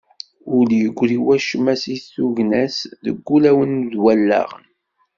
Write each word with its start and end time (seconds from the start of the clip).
Ur 0.55 0.63
d-yegri 0.69 1.17
wacemma 1.23 1.73
seg 1.83 1.97
tugna-s 2.13 2.77
deg 3.03 3.15
wulawen 3.27 3.71
d 3.91 3.93
wallaɣen. 4.03 4.65